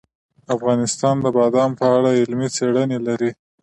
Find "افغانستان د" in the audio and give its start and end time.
0.55-1.25